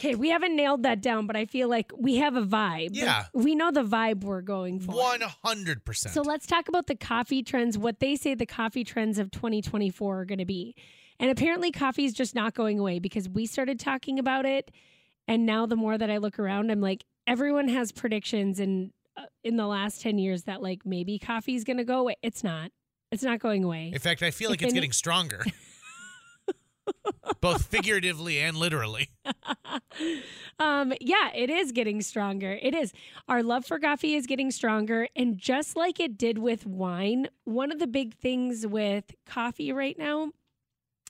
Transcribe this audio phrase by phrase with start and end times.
[0.00, 2.90] Okay, we haven't nailed that down, but I feel like we have a vibe.
[2.92, 3.26] Yeah.
[3.34, 4.92] We know the vibe we're going for.
[4.94, 6.08] 100%.
[6.08, 10.20] So let's talk about the coffee trends, what they say the coffee trends of 2024
[10.20, 10.74] are going to be.
[11.18, 14.70] And apparently, coffee is just not going away because we started talking about it.
[15.28, 19.24] And now, the more that I look around, I'm like, everyone has predictions in, uh,
[19.44, 22.14] in the last 10 years that, like, maybe coffee is going to go away.
[22.22, 22.70] It's not.
[23.12, 23.90] It's not going away.
[23.92, 25.44] In fact, I feel like If it's any- getting stronger.
[27.40, 29.08] Both figuratively and literally.
[30.58, 32.58] um, yeah, it is getting stronger.
[32.60, 32.92] It is.
[33.28, 35.08] Our love for coffee is getting stronger.
[35.16, 39.98] And just like it did with wine, one of the big things with coffee right
[39.98, 40.32] now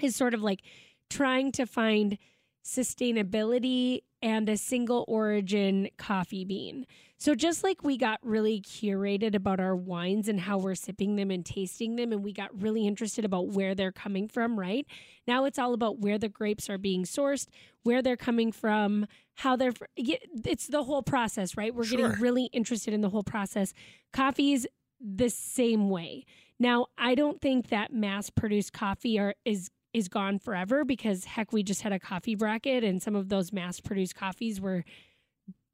[0.00, 0.62] is sort of like
[1.10, 2.18] trying to find
[2.66, 6.84] sustainability and a single origin coffee bean.
[7.16, 11.30] So just like we got really curated about our wines and how we're sipping them
[11.30, 14.84] and tasting them and we got really interested about where they're coming from, right?
[15.28, 17.46] Now it's all about where the grapes are being sourced,
[17.84, 21.74] where they're coming from, how they're it's the whole process, right?
[21.74, 21.98] We're Sure.
[22.08, 23.72] getting really interested in the whole process.
[24.12, 24.66] Coffee's
[25.00, 26.24] the same way.
[26.58, 31.54] Now, I don't think that mass produced coffee are is is gone forever because heck
[31.54, 34.84] we just had a coffee bracket and some of those mass produced coffees were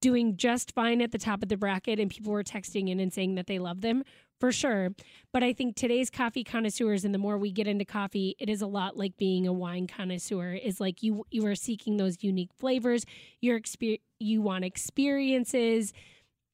[0.01, 3.13] doing just fine at the top of the bracket and people were texting in and
[3.13, 4.05] saying that they love them
[4.39, 4.91] for sure.
[5.33, 8.63] But i think today's coffee connoisseurs and the more we get into coffee it is
[8.63, 10.53] a lot like being a wine connoisseur.
[10.53, 13.05] Is like you you are seeking those unique flavors
[13.41, 15.93] your exper- you want experiences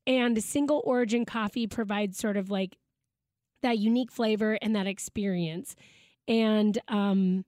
[0.07, 2.79] and single origin coffee provides sort of like
[3.61, 5.77] that unique flavor and that experience.
[6.27, 7.45] And um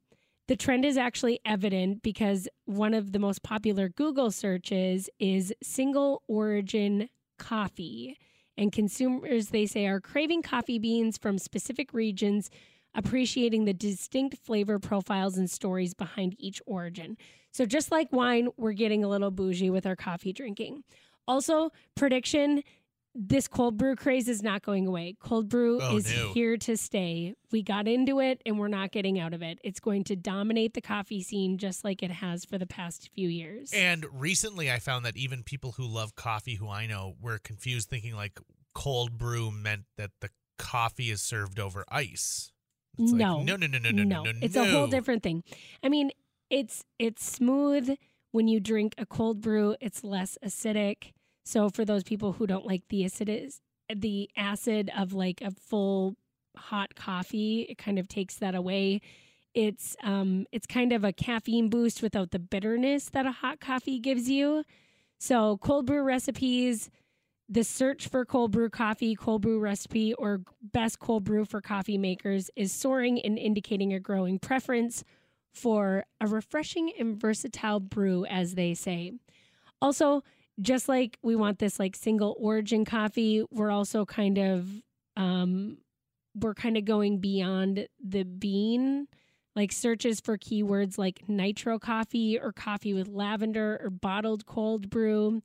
[0.51, 6.25] the trend is actually evident because one of the most popular Google searches is single
[6.27, 8.19] origin coffee.
[8.59, 12.51] And consumers, they say, are craving coffee beans from specific regions,
[12.97, 17.17] appreciating the distinct flavor profiles and stories behind each origin.
[17.53, 20.83] So, just like wine, we're getting a little bougie with our coffee drinking.
[21.29, 22.65] Also, prediction
[23.15, 25.17] this cold brew craze is not going away.
[25.21, 26.33] Cold brew Oh, is no.
[26.33, 27.35] here to stay.
[27.51, 29.59] We got into it and we're not getting out of it.
[29.65, 33.29] It's going to dominate the coffee scene just like it has for the past few
[33.29, 33.73] years.
[33.75, 37.89] And recently I found that even people who love coffee who I know were confused
[37.91, 38.39] thinking like
[38.75, 42.53] cold brew meant that the coffee is served over ice.
[42.99, 43.43] It's like, No.
[43.43, 44.33] no, no, no, no, no, no, no.
[44.41, 45.43] it's a whole different thing.
[45.83, 46.11] I mean,
[46.49, 47.97] it's it's smooth
[48.31, 49.75] when you drink a cold brew.
[49.81, 51.13] It's less acidic.
[51.45, 53.53] So for those people who don't like the acid,
[53.95, 56.17] the acid of like a full
[56.57, 59.01] hot coffee, it kind of takes that away.
[59.55, 63.99] It's um it's kind of a caffeine boost without the bitterness that a hot coffee
[63.99, 64.65] gives you.
[65.19, 66.89] So cold brew recipes,
[67.49, 71.99] the search for cold brew coffee, cold brew recipe, or best cold brew for coffee
[71.99, 75.03] makers is soaring and indicating a growing preference
[75.53, 79.13] for a refreshing and versatile brew, as they say.
[79.83, 80.23] Also,
[80.61, 84.69] just like we want this like single origin coffee, we're also kind of
[85.17, 85.79] um
[86.35, 89.09] we're kind of going beyond the bean
[89.57, 95.43] like searches for keywords like nitro coffee or coffee with lavender or bottled cold brew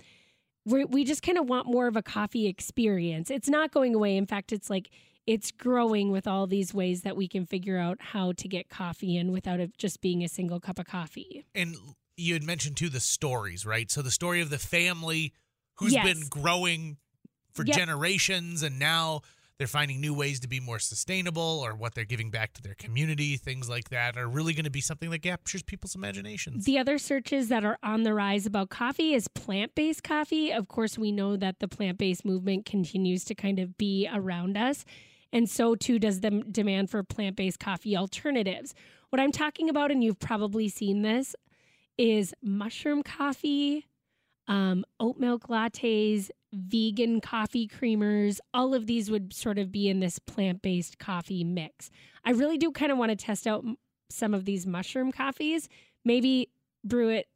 [0.66, 3.30] we we just kind of want more of a coffee experience.
[3.30, 4.18] It's not going away.
[4.18, 4.90] In fact, it's like
[5.26, 9.16] it's growing with all these ways that we can figure out how to get coffee
[9.18, 11.46] in without it just being a single cup of coffee.
[11.54, 11.76] And
[12.18, 13.90] you had mentioned too the stories, right?
[13.92, 15.34] So the story of the family
[15.76, 16.06] who's Yes.
[16.06, 16.98] been growing
[17.54, 17.76] for Yep.
[17.76, 19.22] generations and now
[19.58, 22.76] they're finding new ways to be more sustainable or what they're giving back to their
[22.76, 26.66] community, things like that are really going to be something that captures people's imaginations.
[26.66, 30.52] The other searches that are on the rise about coffee is plant based coffee.
[30.52, 34.58] Of course, we know that the plant based movement continues to kind of be around
[34.58, 34.84] us.
[35.32, 38.74] And so too does the demand for plant based coffee alternatives.
[39.10, 41.34] What I'm talking about, and you've probably seen this,
[41.98, 43.86] is mushroom coffee,
[44.48, 48.40] um, oat milk lattes, vegan coffee creamers.
[48.54, 51.90] All of these would sort of be in this plant based coffee mix.
[52.24, 53.66] I really do kind of want to test out
[54.10, 55.68] some of these mushroom coffees.
[56.04, 56.50] Maybe
[56.84, 57.28] brew it,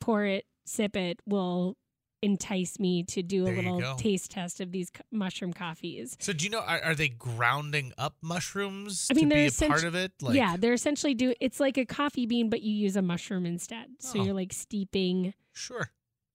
[0.00, 1.76] pour it, sip it will
[2.22, 6.16] entice me to do a There you little taste test of these mushroom coffees.
[6.20, 9.64] So do you know are, are they grounding up mushrooms I mean, to they're be
[9.66, 10.12] a part of it?
[10.20, 13.46] Like, yeah, they're essentially do it's like a coffee bean, but you use a mushroom
[13.46, 13.86] instead.
[14.00, 14.24] So Oh.
[14.24, 15.90] you're like steeping sure.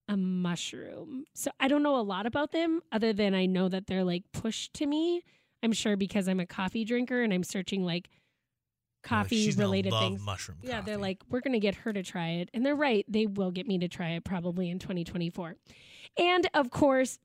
[0.09, 1.25] a mushroom.
[1.33, 4.23] So I don't know a lot about them other than I know that they're like
[4.31, 5.21] pushed to me.
[5.63, 8.09] I'm sure because I'm a coffee drinker and I'm searching like
[9.57, 10.21] You're like, love things.
[10.21, 12.49] Mushroom Yeah, they're like, we're going to get her to try it.
[12.53, 13.05] And they're right.
[13.07, 15.55] They will get me to try it probably in 2024.
[16.17, 17.19] And of course,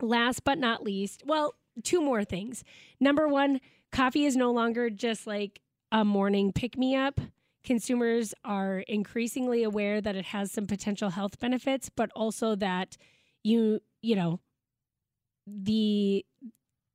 [0.00, 2.62] last but not least, well, two more things.
[3.00, 3.60] Number one,
[3.92, 5.60] coffee is no longer just like
[5.92, 7.20] a morning pick me up.
[7.64, 12.96] consumers are increasingly aware that it has some potential health benefits, but also that
[13.44, 14.40] you, you know,
[15.46, 16.24] the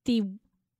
[0.05, 0.23] the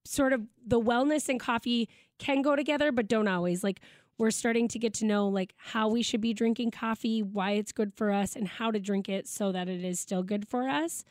[0.06, 1.90] sort of the wellness and coffee
[2.20, 3.64] can go together, but don't always.
[3.64, 3.80] Like
[4.18, 7.72] we're starting to get to know like how we should be drinking coffee, why it's
[7.72, 10.68] good for us, and how to drink it so that it is still good for
[10.70, 11.04] us.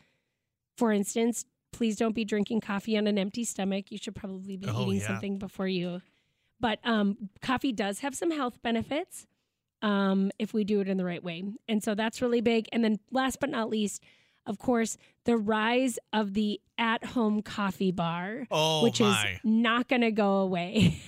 [0.77, 3.91] For instance, please don't be drinking coffee on an empty stomach.
[3.91, 5.07] You should probably be Oh, eating yeah.
[5.07, 6.01] something before you.
[6.61, 9.27] But um, coffee does have some health benefits
[9.83, 11.45] um, if we do it in the right way.
[11.69, 12.69] And so that's really big.
[12.73, 14.03] And then last but not least,
[14.47, 19.35] of course, the rise of the at home coffee bar Oh which my.
[19.35, 21.01] is not going to go away.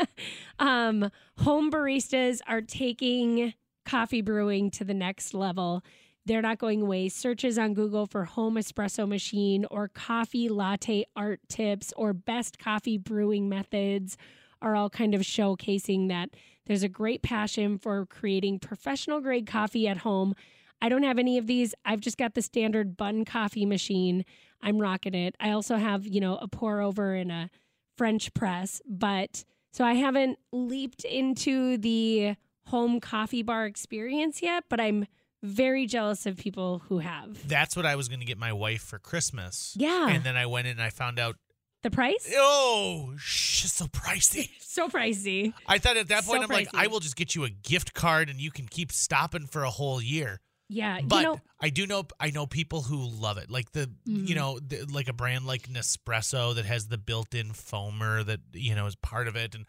[0.58, 3.54] um, home baristas are taking
[3.84, 5.84] coffee brewing to the next level.
[6.26, 7.08] They're not going away.
[7.08, 12.98] Searches on Google for home espresso machine or coffee latte art tips or best coffee
[12.98, 14.16] brewing methods
[14.62, 16.30] are all kind of showcasing that
[16.66, 20.34] there's a great passion for creating professional grade coffee at home.
[20.82, 21.74] I don't have any of these.
[21.84, 24.24] I've just got the standard Bunn coffee machine.
[24.62, 25.36] I'm rocking it.
[25.40, 27.50] I also have, you know, a pour over and a
[27.96, 32.34] French press, but so I haven't leaped into the
[32.66, 35.06] home coffee bar experience yet, but I'm
[35.42, 37.46] very jealous of people who have.
[37.48, 39.74] That's what I was going to get my wife for Christmas.
[39.78, 40.08] Yeah.
[40.08, 41.36] And then I went in and I found out,
[41.82, 42.30] The price?
[42.36, 44.50] oh, shit's so pricey.
[44.70, 45.52] So pricey.
[45.66, 46.68] I thought at that So point, I'm like.
[46.72, 49.70] I will just get you a gift card and you can keep stopping for a
[49.70, 50.38] whole year.
[50.72, 51.00] Yeah.
[51.02, 54.28] But you know, I do know I know people who love it, like the Mhm.
[54.28, 58.74] you know the, like a brand like Nespresso that has the built-in foamer that you
[58.76, 59.66] know is part of it, and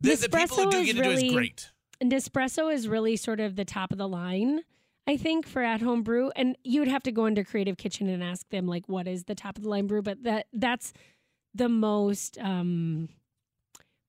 [0.00, 1.70] the, the people who Nespresso do is get really- is great.
[2.02, 4.60] Nespresso is really sort of the top of the line,
[5.06, 6.30] I think, for at home brew.
[6.36, 9.24] And you would have to go into Creative Kitchen and ask them like what is
[9.24, 10.92] the top of the line brew, but that that's
[11.54, 13.08] the most um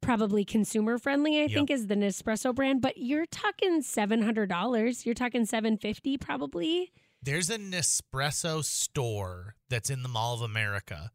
[0.06, 1.52] probably consumer friendly, I Yep.
[1.52, 2.82] think, is the Nespresso brand.
[2.82, 5.06] But you're talking seven hundred dollars.
[5.06, 6.92] You're talking seven fifty probably.
[7.22, 11.12] There's a Nespresso store that's in the Mall of America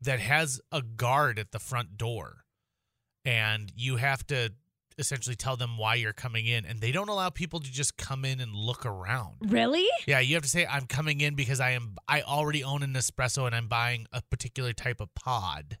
[0.00, 2.44] that has a guard at the front door,
[3.24, 4.52] and you have to
[4.98, 8.24] essentially tell them why you're coming in, and they don't allow people to just come
[8.24, 9.36] in and look around.
[9.40, 9.88] Really?
[10.06, 12.92] Yeah, you have to say I'm coming in because I am I already own an
[12.92, 15.78] espresso and I'm buying a particular type of pod.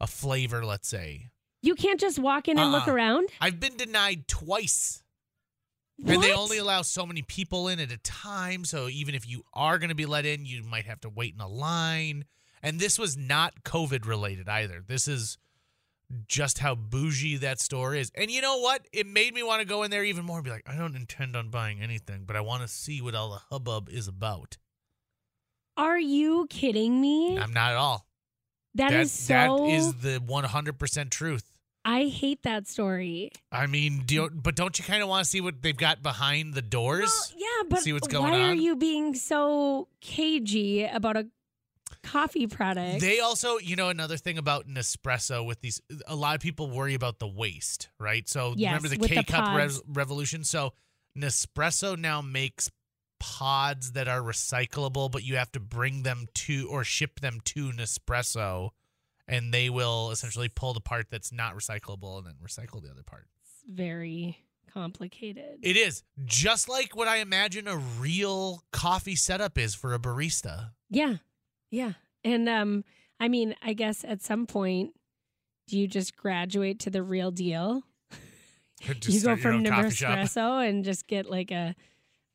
[0.00, 1.28] A flavor, let's say.
[1.66, 2.94] You can't just walk in and look Uh-uh.
[2.94, 3.28] around.
[3.40, 5.02] I've been denied twice.
[6.06, 9.42] And they only allow so many people in at a time, so even if you
[9.54, 12.26] are going to be let in, you might have to wait in a line.
[12.62, 14.84] And this was not COVID related either.
[14.86, 15.38] This is
[16.28, 18.12] just how bougie that store is.
[18.14, 18.86] And you know what?
[18.92, 20.94] It made me want to go in there even more and be like, I don't
[20.94, 24.58] intend on buying anything, but I want to see what all the hubbub is about.
[25.76, 27.38] Are you kidding me?
[27.38, 28.06] I'm not at all.
[28.74, 29.32] that is so.
[29.34, 31.55] that is the 100% truth.
[31.88, 33.30] I hate that story.
[33.52, 36.02] I mean, do you, but don't you kind of want to see what they've got
[36.02, 37.04] behind the doors?
[37.04, 41.28] Well, yeah, but See what's going why are you being so cagey about a
[42.02, 43.00] coffee product?
[43.00, 46.94] They also, you know, another thing about Nespresso with these, a lot of people worry
[46.94, 48.28] about the waste, right?
[48.28, 49.56] So Yes, remember the K cup
[49.86, 50.42] revolution?
[50.42, 50.72] So
[51.16, 52.68] Nespresso now makes
[53.20, 57.70] pods that are recyclable, but you have to bring them to or ship them to
[57.70, 58.70] Nespresso,
[59.28, 63.02] and they will essentially pull the part that's not recyclable and then recycle the other
[63.04, 63.26] part.
[63.42, 64.38] It's very
[64.72, 65.58] complicated.
[65.62, 70.70] It is just like what I imagine a real coffee setup is for a barista.
[70.90, 71.16] yeah,
[71.70, 71.92] yeah,
[72.24, 72.84] and um,
[73.18, 74.90] I mean, I guess at some point,
[75.66, 77.82] do you just graduate to the real deal?
[79.08, 79.64] You go from.
[79.64, 81.74] Nespresso and just get like a,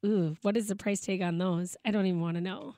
[0.03, 1.77] ooh, what is the price tag on those?
[1.85, 2.75] I don't even want to know.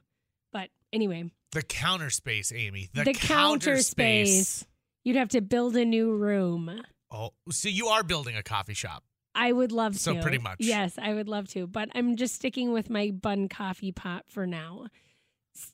[0.52, 2.90] But anyway, The counter space, Amy.
[2.94, 4.66] The, the, counter space.
[5.04, 6.82] You'd have to build a new room.
[7.12, 9.04] Oh, so you are building a coffee shop.
[9.36, 10.20] I would love So to.
[10.20, 10.58] So pretty much.
[10.60, 11.68] Yes, I would love to.
[11.68, 14.88] But I'm just sticking with my Bunn coffee pot for now.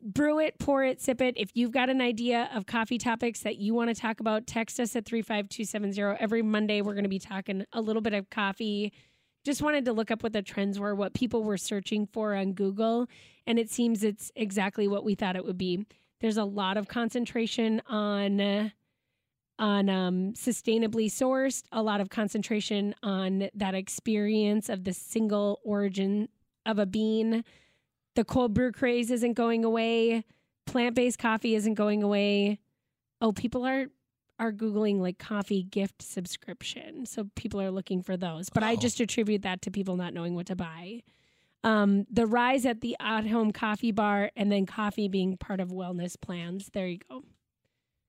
[0.02, 1.36] Brew it, pour it, sip it.
[1.38, 4.80] If you've got an idea of coffee topics that you want to talk about, text
[4.80, 6.22] us at 35270.
[6.22, 8.92] Every Monday, we're going to be talking a little bit of coffee.
[9.50, 12.54] Just wanted to look up what the trends were, what people were searching for on
[12.54, 13.08] Google.
[13.48, 15.88] And it seems it's exactly what we thought it would be.
[16.22, 18.72] There's a lot of concentration on.
[19.58, 26.30] on um, sustainably sourced, a lot of concentration on that experience of the single origin
[26.68, 27.44] of a bean.
[28.16, 30.26] The cold brew craze isn't going away.
[30.68, 32.60] Plant based coffee isn't going away.
[33.20, 33.88] Oh, people are
[34.40, 38.50] are googling like coffee gift subscription, so people are looking for those.
[38.50, 38.78] But I Oh.
[38.78, 41.04] just attribute that to people not knowing what to buy.
[41.64, 45.70] Um, the rise at the at home coffee bar, and then coffee being part of
[45.70, 46.70] wellness plans.
[46.74, 47.24] There you go.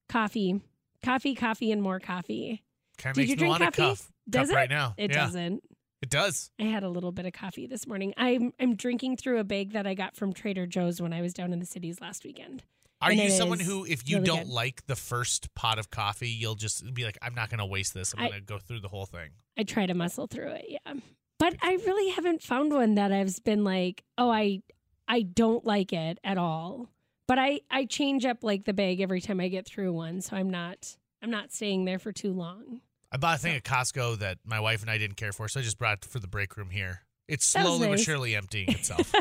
[0.08, 0.60] Coffee,
[1.04, 2.62] coffee, coffee, and more coffee.
[2.98, 3.82] Kind of you drink want coffee?
[3.82, 4.12] cuff.
[4.28, 4.56] Does cup it?
[4.56, 4.94] right now.
[4.96, 5.64] It yeah, doesn't.
[6.02, 6.50] It does.
[6.58, 8.14] I had a little bit of coffee this morning.
[8.16, 11.34] I'm I'm drinking through a bag that I got from Trader Joe's when I was
[11.34, 12.62] down in the cities last weekend.
[13.00, 14.52] Are you someone who, if you really don't good.
[14.52, 17.94] like the first pot of coffee, you'll just be like, I'm not going to waste
[17.94, 18.14] this.
[18.16, 19.30] I'm going to go through the whole thing.
[19.58, 20.94] I try to muscle through it, yeah.
[21.38, 24.60] But I really haven't found one that I've been like, oh, I
[25.08, 26.90] I don't like it at all.
[27.26, 30.36] But I I change up like the bag every time I get through one, so
[30.36, 32.82] I'm not I'm not staying there for too long.
[33.10, 35.60] I bought a thing at Costco that my wife and I didn't care for, so
[35.60, 37.02] I just brought it for the break room here.
[37.30, 39.14] It's slowly but surely emptying itself.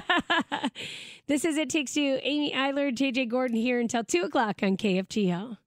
[1.28, 5.58] this is It Takes You, Amy Eiler, JJ Gordon here until 2 o'clock on KFGO.